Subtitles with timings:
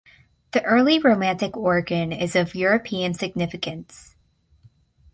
[0.53, 4.15] The early romantic organ is of European significance.